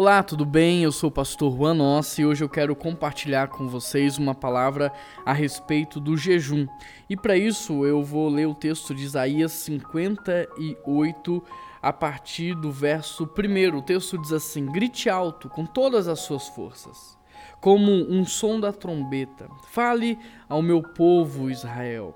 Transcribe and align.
Olá, 0.00 0.22
tudo 0.22 0.46
bem? 0.46 0.84
Eu 0.84 0.92
sou 0.92 1.08
o 1.08 1.12
pastor 1.12 1.52
Juan 1.52 1.74
Nossi 1.74 2.22
e 2.22 2.24
hoje 2.24 2.44
eu 2.44 2.48
quero 2.48 2.76
compartilhar 2.76 3.48
com 3.48 3.66
vocês 3.66 4.16
uma 4.16 4.32
palavra 4.32 4.92
a 5.26 5.32
respeito 5.32 5.98
do 5.98 6.16
jejum. 6.16 6.68
E 7.10 7.16
para 7.16 7.36
isso 7.36 7.84
eu 7.84 8.00
vou 8.04 8.28
ler 8.28 8.46
o 8.46 8.54
texto 8.54 8.94
de 8.94 9.02
Isaías 9.02 9.50
58 9.50 11.44
a 11.82 11.92
partir 11.92 12.54
do 12.54 12.70
verso 12.70 13.24
1. 13.24 13.76
O 13.76 13.82
texto 13.82 14.16
diz 14.18 14.30
assim: 14.30 14.66
Grite 14.66 15.10
alto 15.10 15.48
com 15.48 15.66
todas 15.66 16.06
as 16.06 16.20
suas 16.20 16.46
forças, 16.46 17.18
como 17.60 17.90
um 17.90 18.24
som 18.24 18.60
da 18.60 18.72
trombeta. 18.72 19.50
Fale 19.64 20.16
ao 20.48 20.62
meu 20.62 20.80
povo 20.80 21.50
Israel 21.50 22.14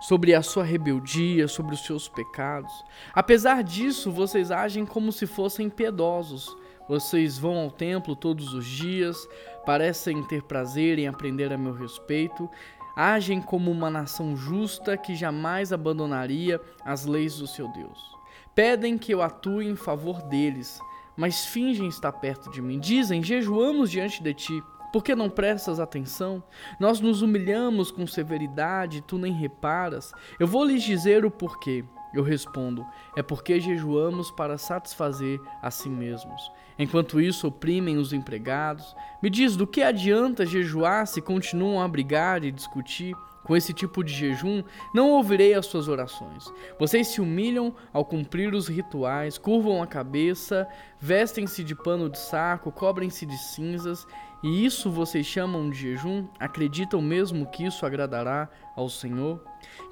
sobre 0.00 0.34
a 0.34 0.40
sua 0.40 0.64
rebeldia, 0.64 1.46
sobre 1.46 1.74
os 1.74 1.84
seus 1.84 2.08
pecados. 2.08 2.72
Apesar 3.12 3.62
disso, 3.62 4.10
vocês 4.10 4.50
agem 4.50 4.86
como 4.86 5.12
se 5.12 5.26
fossem 5.26 5.68
piedosos 5.68 6.56
vocês 6.88 7.38
vão 7.38 7.58
ao 7.58 7.70
templo 7.70 8.16
todos 8.16 8.54
os 8.54 8.64
dias, 8.66 9.28
parecem 9.66 10.22
ter 10.24 10.42
prazer 10.42 10.98
em 10.98 11.06
aprender 11.06 11.52
a 11.52 11.58
meu 11.58 11.72
respeito, 11.72 12.48
agem 12.96 13.40
como 13.40 13.70
uma 13.70 13.90
nação 13.90 14.36
justa 14.36 14.96
que 14.96 15.14
jamais 15.14 15.72
abandonaria 15.72 16.60
as 16.84 17.04
leis 17.04 17.36
do 17.36 17.46
seu 17.46 17.68
Deus. 17.68 18.16
Pedem 18.54 18.98
que 18.98 19.12
eu 19.12 19.22
atue 19.22 19.66
em 19.66 19.76
favor 19.76 20.22
deles, 20.22 20.80
mas 21.16 21.46
fingem 21.46 21.86
estar 21.86 22.12
perto 22.12 22.50
de 22.50 22.60
mim. 22.60 22.80
Dizem: 22.80 23.22
jejuamos 23.22 23.90
diante 23.90 24.22
de 24.22 24.34
ti. 24.34 24.62
Por 24.92 25.04
que 25.04 25.14
não 25.14 25.28
prestas 25.28 25.78
atenção? 25.78 26.42
Nós 26.80 26.98
nos 26.98 27.20
humilhamos 27.20 27.90
com 27.90 28.06
severidade, 28.06 29.02
tu 29.02 29.18
nem 29.18 29.32
reparas. 29.32 30.12
Eu 30.40 30.46
vou 30.46 30.64
lhes 30.64 30.82
dizer 30.82 31.26
o 31.26 31.30
porquê. 31.30 31.84
Eu 32.12 32.22
respondo: 32.22 32.84
é 33.16 33.22
porque 33.22 33.60
jejuamos 33.60 34.30
para 34.30 34.58
satisfazer 34.58 35.40
a 35.62 35.70
si 35.70 35.88
mesmos. 35.88 36.50
Enquanto 36.78 37.20
isso, 37.20 37.48
oprimem 37.48 37.96
os 37.96 38.12
empregados. 38.12 38.94
Me 39.22 39.28
diz: 39.28 39.56
do 39.56 39.66
que 39.66 39.82
adianta 39.82 40.46
jejuar 40.46 41.06
se 41.06 41.20
continuam 41.20 41.82
a 41.82 41.88
brigar 41.88 42.44
e 42.44 42.52
discutir? 42.52 43.14
Com 43.44 43.56
esse 43.56 43.72
tipo 43.72 44.04
de 44.04 44.12
jejum, 44.12 44.62
não 44.92 45.12
ouvirei 45.12 45.54
as 45.54 45.64
suas 45.64 45.88
orações. 45.88 46.52
Vocês 46.78 47.08
se 47.08 47.18
humilham 47.18 47.74
ao 47.94 48.04
cumprir 48.04 48.52
os 48.52 48.68
rituais, 48.68 49.38
curvam 49.38 49.82
a 49.82 49.86
cabeça, 49.86 50.68
vestem-se 51.00 51.64
de 51.64 51.74
pano 51.74 52.10
de 52.10 52.18
saco, 52.18 52.70
cobrem-se 52.70 53.24
de 53.24 53.38
cinzas, 53.38 54.06
e 54.42 54.64
isso 54.64 54.90
vocês 54.90 55.26
chamam 55.26 55.68
de 55.68 55.78
jejum? 55.78 56.26
Acreditam 56.38 57.02
mesmo 57.02 57.46
que 57.46 57.64
isso 57.64 57.84
agradará 57.84 58.48
ao 58.76 58.88
Senhor? 58.88 59.42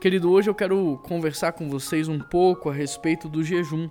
Querido, 0.01 0.31
hoje 0.31 0.49
eu 0.49 0.55
quero 0.55 1.01
conversar 1.05 1.53
com 1.53 1.69
vocês 1.69 2.07
um 2.07 2.21
pouco 2.21 2.71
a 2.71 2.73
respeito 2.73 3.29
do 3.29 3.43
jejum. 3.43 3.89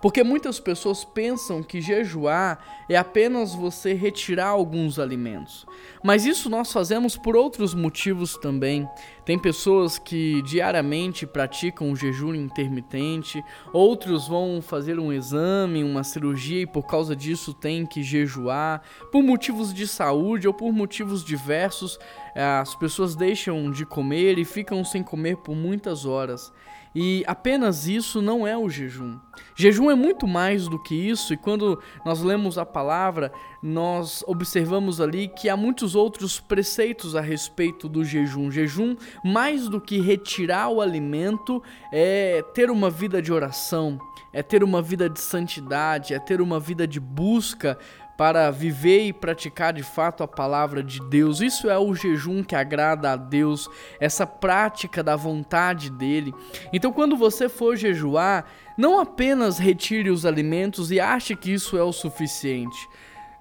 Porque 0.00 0.24
muitas 0.24 0.58
pessoas 0.58 1.04
pensam 1.04 1.62
que 1.62 1.80
jejuar 1.80 2.58
é 2.88 2.96
apenas 2.96 3.54
você 3.54 3.92
retirar 3.92 4.48
alguns 4.48 4.98
alimentos. 4.98 5.66
Mas 6.02 6.24
isso 6.24 6.48
nós 6.48 6.72
fazemos 6.72 7.16
por 7.16 7.36
outros 7.36 7.74
motivos 7.74 8.36
também. 8.36 8.88
Tem 9.30 9.38
pessoas 9.38 9.96
que 9.96 10.42
diariamente 10.42 11.24
praticam 11.24 11.92
o 11.92 11.94
jejum 11.94 12.34
intermitente, 12.34 13.40
outros 13.72 14.26
vão 14.26 14.60
fazer 14.60 14.98
um 14.98 15.12
exame, 15.12 15.84
uma 15.84 16.02
cirurgia 16.02 16.62
e 16.62 16.66
por 16.66 16.84
causa 16.84 17.14
disso 17.14 17.54
têm 17.54 17.86
que 17.86 18.02
jejuar. 18.02 18.82
Por 19.12 19.22
motivos 19.22 19.72
de 19.72 19.86
saúde 19.86 20.48
ou 20.48 20.52
por 20.52 20.72
motivos 20.72 21.24
diversos, 21.24 21.96
as 22.34 22.74
pessoas 22.74 23.14
deixam 23.14 23.70
de 23.70 23.86
comer 23.86 24.36
e 24.36 24.44
ficam 24.44 24.84
sem 24.84 25.00
comer 25.00 25.36
por 25.36 25.54
muitas 25.54 26.04
horas. 26.04 26.52
E 26.92 27.22
apenas 27.26 27.86
isso 27.86 28.20
não 28.20 28.44
é 28.44 28.58
o 28.58 28.68
jejum. 28.68 29.16
Jejum 29.54 29.90
é 29.90 29.94
muito 29.94 30.26
mais 30.26 30.66
do 30.66 30.82
que 30.82 30.94
isso, 30.94 31.32
e 31.32 31.36
quando 31.36 31.80
nós 32.04 32.20
lemos 32.20 32.58
a 32.58 32.66
palavra, 32.66 33.32
nós 33.62 34.24
observamos 34.26 35.00
ali 35.00 35.28
que 35.28 35.48
há 35.48 35.56
muitos 35.56 35.94
outros 35.94 36.40
preceitos 36.40 37.14
a 37.14 37.20
respeito 37.20 37.88
do 37.88 38.04
jejum. 38.04 38.50
Jejum, 38.50 38.96
mais 39.24 39.68
do 39.68 39.80
que 39.80 40.00
retirar 40.00 40.68
o 40.68 40.80
alimento, 40.80 41.62
é 41.92 42.42
ter 42.54 42.70
uma 42.70 42.90
vida 42.90 43.20
de 43.20 43.32
oração, 43.32 43.98
é 44.32 44.42
ter 44.42 44.62
uma 44.62 44.80
vida 44.80 45.08
de 45.08 45.20
santidade, 45.20 46.14
é 46.14 46.18
ter 46.18 46.40
uma 46.40 46.60
vida 46.60 46.86
de 46.86 47.00
busca 47.00 47.78
para 48.20 48.50
viver 48.50 49.06
e 49.06 49.14
praticar 49.14 49.72
de 49.72 49.82
fato 49.82 50.22
a 50.22 50.28
palavra 50.28 50.82
de 50.82 51.00
Deus. 51.08 51.40
Isso 51.40 51.70
é 51.70 51.78
o 51.78 51.94
jejum 51.94 52.44
que 52.44 52.54
agrada 52.54 53.12
a 53.12 53.16
Deus, 53.16 53.66
essa 53.98 54.26
prática 54.26 55.02
da 55.02 55.16
vontade 55.16 55.88
dele. 55.88 56.34
Então, 56.70 56.92
quando 56.92 57.16
você 57.16 57.48
for 57.48 57.76
jejuar, 57.76 58.44
não 58.76 59.00
apenas 59.00 59.58
retire 59.58 60.10
os 60.10 60.26
alimentos 60.26 60.90
e 60.90 61.00
ache 61.00 61.34
que 61.34 61.50
isso 61.50 61.78
é 61.78 61.82
o 61.82 61.94
suficiente. 61.94 62.76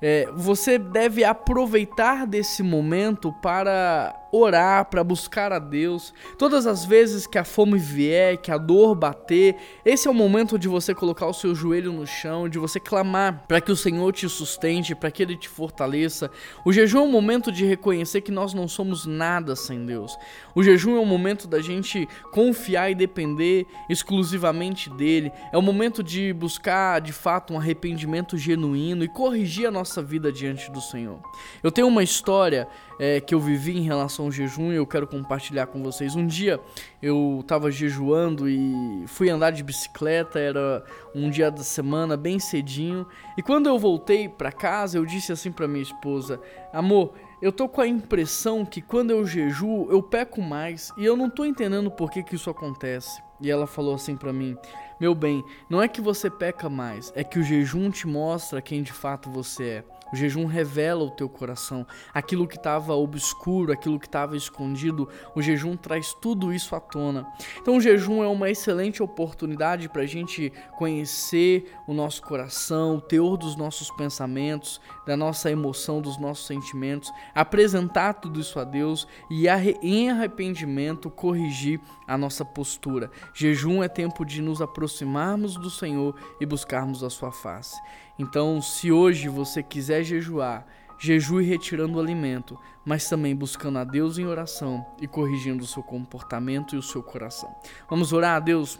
É, 0.01 0.29
você 0.34 0.78
deve 0.78 1.25
aproveitar 1.25 2.25
desse 2.25 2.63
momento 2.63 3.34
para 3.41 4.16
orar, 4.31 4.85
para 4.85 5.03
buscar 5.03 5.51
a 5.51 5.59
Deus. 5.59 6.13
Todas 6.38 6.67
as 6.67 6.85
vezes 6.85 7.25
que 7.25 7.38
a 7.38 7.44
fome 7.44 7.78
vier, 7.78 8.38
que 8.38 8.51
a 8.51 8.57
dor 8.57 8.95
bater, 8.95 9.56
esse 9.85 10.07
é 10.07 10.12
o 10.12 10.13
momento 10.13 10.57
de 10.57 10.67
você 10.67 10.94
colocar 10.94 11.28
o 11.28 11.34
seu 11.34 11.56
joelho 11.56 11.91
no 11.91 12.06
chão, 12.06 12.47
de 12.47 12.59
você 12.59 12.79
clamar 12.79 13.45
para 13.47 13.62
que 13.62 13.72
o 13.72 13.75
Senhor 13.75 14.12
te 14.13 14.28
sustente, 14.29 14.95
para 14.95 15.12
que 15.12 15.23
Ele 15.23 15.35
te 15.35 15.50
fortaleça. 15.50 16.29
O 16.66 16.72
jejum 16.72 17.00
é 17.00 17.01
um 17.01 17.12
momento 17.12 17.51
de 17.51 17.66
reconhecer 17.66 18.22
que 18.22 18.31
nós 18.31 18.53
não 18.53 18.68
somos 18.68 19.06
nada 19.06 19.56
sem 19.56 19.85
Deus. 19.85 20.18
O 20.53 20.63
jejum 20.63 20.95
é 20.95 21.00
um 21.00 21.06
momento 21.06 21.47
da 21.47 21.62
gente 21.62 22.07
confiar 22.31 22.91
e 22.91 22.95
depender 22.95 23.66
exclusivamente 23.89 24.89
dele. 24.89 25.31
É 25.51 25.57
o 25.57 25.62
momento 25.62 26.03
de 26.03 26.34
buscar 26.34 27.01
de 27.01 27.13
fato 27.13 27.53
um 27.53 27.57
arrependimento 27.57 28.38
genuíno 28.38 29.03
e 29.03 29.07
corrigir 29.07 29.68
a 29.68 29.72
nossa 29.72 30.01
vida 30.01 30.31
diante 30.31 30.72
do 30.72 30.81
Senhor. 30.81 31.19
Eu 31.63 31.72
tenho 31.72 31.88
uma 31.88 32.03
história 32.03 32.68
é, 33.00 33.22
que 33.22 33.34
eu 33.34 33.39
vivi 33.39 33.78
em 33.78 33.84
relação 33.84 34.19
ao 34.22 34.31
jejum 34.31 34.72
e 34.72 34.75
eu 34.75 34.85
quero 34.85 35.07
compartilhar 35.07 35.68
com 35.68 35.81
vocês. 35.84 36.16
Um 36.16 36.25
dia 36.25 36.59
eu 37.02 37.40
estava 37.41 37.72
jejuando 37.72 38.50
e 38.50 39.06
fui 39.07 39.30
andar 39.30 39.52
de 39.52 39.63
bicicleta, 39.63 40.40
era 40.40 40.84
um 41.13 41.30
dia 41.30 41.50
da 41.50 41.63
semana, 41.63 42.18
bem 42.18 42.40
cedinho. 42.40 43.07
E 43.38 43.41
quando 43.41 43.68
eu 43.68 43.78
voltei 43.78 44.28
para 44.28 44.52
casa, 44.52 44.97
eu 44.97 45.06
disse 45.06 45.31
assim 45.31 45.52
para 45.52 45.68
minha 45.68 45.84
esposa: 45.84 46.40
Amor, 46.74 47.13
eu 47.41 47.52
tô 47.52 47.69
com 47.69 47.81
a 47.81 47.88
impressão 47.88 48.66
que 48.66 48.81
quando 48.81 49.12
eu 49.12 49.25
jejuo, 49.25 49.90
eu 49.90 50.03
peco 50.03 50.41
mais 50.41 50.91
e 50.97 51.06
eu 51.06 51.16
não 51.16 51.30
tô 51.30 51.46
entendendo 51.46 51.90
por 51.90 52.12
que, 52.12 52.22
que 52.24 52.36
isso 52.36 52.50
acontece. 52.50 53.28
E 53.41 53.50
ela 53.50 53.67
falou 53.67 53.95
assim 53.95 54.16
para 54.16 54.33
mim: 54.33 54.57
Meu 55.00 55.16
bem, 55.16 55.44
não 55.69 55.81
é 55.81 55.88
que 55.88 56.01
você 56.01 56.29
peca 56.29 56.69
mais, 56.69 57.11
é 57.16 57.23
que 57.23 57.39
o 57.39 57.44
jejum 57.44 57.89
te 57.89 58.07
mostra 58.07 58.61
quem 58.61 58.83
de 58.83 58.94
fato 58.94 59.29
você 59.29 59.63
é. 59.63 60.00
O 60.11 60.16
jejum 60.16 60.45
revela 60.45 61.03
o 61.03 61.11
teu 61.11 61.29
coração, 61.29 61.85
aquilo 62.13 62.47
que 62.47 62.57
estava 62.57 62.95
obscuro, 62.95 63.72
aquilo 63.72 64.00
que 64.00 64.07
estava 64.07 64.35
escondido. 64.35 65.07
O 65.35 65.41
jejum 65.41 65.75
traz 65.75 66.13
tudo 66.13 66.51
isso 66.51 66.75
à 66.75 66.79
tona. 66.79 67.27
Então, 67.61 67.77
o 67.77 67.81
jejum 67.81 68.23
é 68.23 68.27
uma 68.27 68.50
excelente 68.50 69.03
oportunidade 69.03 69.88
para 69.88 70.01
a 70.01 70.07
gente 70.07 70.51
conhecer 70.77 71.71
o 71.88 71.94
nosso 71.94 72.21
coração, 72.23 72.95
o 72.95 73.01
teor 73.01 73.38
dos 73.38 73.56
nossos 73.56 73.91
pensamentos, 73.91 74.81
da 75.06 75.16
nossa 75.16 75.51
emoção, 75.51 76.01
dos 76.01 76.19
nossos 76.19 76.47
sentimentos, 76.47 77.11
apresentar 77.35 78.13
tudo 78.13 78.39
isso 78.39 78.59
a 78.59 78.63
Deus 78.63 79.07
e, 79.29 79.47
em 79.81 80.09
arrependimento, 80.09 81.09
corrigir 81.09 81.79
a 82.07 82.17
nossa 82.17 82.44
postura. 82.44 83.11
Jejum 83.34 83.84
é 83.84 83.88
tempo 83.88 84.25
de 84.25 84.41
nos 84.41 84.62
aproximarmos 84.62 85.56
do 85.56 85.69
Senhor 85.69 86.16
e 86.40 86.45
buscarmos 86.45 87.03
a 87.03 87.09
sua 87.09 87.31
face. 87.31 87.79
Então, 88.17 88.62
se 88.62 88.91
hoje 88.91 89.29
você 89.29 89.63
quiser 89.63 90.03
jejuar, 90.03 90.66
jejue 91.00 91.44
retirando 91.44 91.97
o 91.97 92.01
alimento, 92.01 92.59
mas 92.85 93.07
também 93.07 93.35
buscando 93.35 93.79
a 93.79 93.84
Deus 93.84 94.18
em 94.18 94.25
oração 94.25 94.85
e 95.00 95.07
corrigindo 95.07 95.63
o 95.63 95.68
seu 95.68 95.81
comportamento 95.81 96.75
e 96.75 96.78
o 96.78 96.84
seu 96.84 97.01
coração. 97.01 97.53
Vamos 97.89 98.12
orar 98.12 98.35
a 98.35 98.39
Deus. 98.39 98.79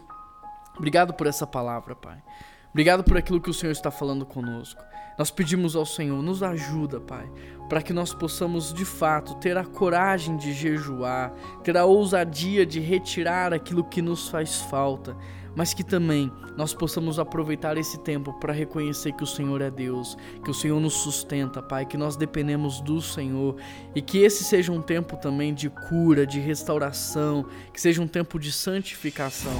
Obrigado 0.76 1.14
por 1.14 1.26
essa 1.26 1.46
palavra, 1.46 1.94
Pai. 1.94 2.22
Obrigado 2.70 3.02
por 3.02 3.16
aquilo 3.16 3.40
que 3.40 3.50
o 3.50 3.54
Senhor 3.54 3.72
está 3.72 3.90
falando 3.90 4.24
conosco. 4.24 4.82
Nós 5.18 5.30
pedimos 5.30 5.76
ao 5.76 5.84
Senhor, 5.84 6.22
nos 6.22 6.42
ajuda, 6.42 7.00
Pai, 7.00 7.30
para 7.68 7.82
que 7.82 7.92
nós 7.92 8.14
possamos 8.14 8.72
de 8.72 8.84
fato 8.84 9.34
ter 9.34 9.58
a 9.58 9.64
coragem 9.64 10.36
de 10.36 10.52
jejuar, 10.52 11.32
ter 11.62 11.76
a 11.76 11.84
ousadia 11.84 12.64
de 12.64 12.80
retirar 12.80 13.52
aquilo 13.52 13.84
que 13.84 14.00
nos 14.00 14.28
faz 14.28 14.62
falta 14.62 15.16
mas 15.54 15.74
que 15.74 15.82
também 15.82 16.30
nós 16.56 16.74
possamos 16.74 17.18
aproveitar 17.18 17.76
esse 17.76 17.98
tempo 18.00 18.32
para 18.34 18.52
reconhecer 18.52 19.12
que 19.12 19.22
o 19.22 19.26
Senhor 19.26 19.60
é 19.60 19.70
Deus, 19.70 20.16
que 20.44 20.50
o 20.50 20.54
Senhor 20.54 20.80
nos 20.80 20.94
sustenta, 20.94 21.62
Pai, 21.62 21.86
que 21.86 21.96
nós 21.96 22.16
dependemos 22.16 22.80
do 22.80 23.00
Senhor 23.00 23.56
e 23.94 24.02
que 24.02 24.18
esse 24.18 24.44
seja 24.44 24.72
um 24.72 24.82
tempo 24.82 25.16
também 25.16 25.54
de 25.54 25.70
cura, 25.70 26.26
de 26.26 26.40
restauração, 26.40 27.46
que 27.72 27.80
seja 27.80 28.02
um 28.02 28.08
tempo 28.08 28.38
de 28.38 28.52
santificação, 28.52 29.52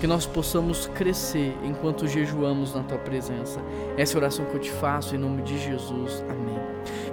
que 0.00 0.06
nós 0.06 0.26
possamos 0.26 0.86
crescer 0.88 1.56
enquanto 1.64 2.06
jejuamos 2.06 2.74
na 2.74 2.82
tua 2.82 2.98
presença. 2.98 3.60
Essa 3.96 4.14
é 4.14 4.16
oração 4.16 4.46
que 4.46 4.54
eu 4.54 4.60
te 4.60 4.70
faço 4.70 5.14
em 5.14 5.18
nome 5.18 5.42
de 5.42 5.58
Jesus. 5.58 6.24
Amém. 6.28 6.56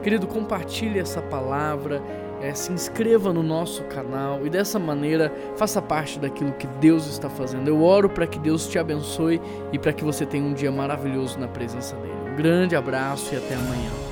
Querido, 0.02 0.28
compartilhe 0.28 1.00
essa 1.00 1.22
palavra 1.22 2.04
é, 2.44 2.54
se 2.54 2.74
inscreva 2.74 3.32
no 3.32 3.42
nosso 3.42 3.84
canal 3.86 4.46
e 4.46 4.50
dessa 4.50 4.78
maneira 4.78 5.34
faça 5.56 5.82
parte 5.82 6.20
daquilo 6.20 6.52
que 6.52 6.68
Deus 6.68 7.08
está 7.08 7.30
fazendo. 7.30 7.70
Eu 7.70 7.82
oro 7.82 8.10
para 8.10 8.28
que 8.28 8.38
Deus 8.38 8.68
te 8.68 8.78
abençoe 8.78 9.42
e 9.72 9.80
para 9.80 9.94
que 9.94 10.04
você 10.04 10.26
tenha 10.26 10.44
um 10.44 10.54
dia 10.54 10.72
maravilhoso 10.72 11.40
na 11.40 11.48
presença 11.48 11.96
dEle. 11.96 12.36
Grande 12.36 12.76
abraço 12.76 13.34
e 13.34 13.38
até 13.38 13.56
amanhã. 13.56 14.03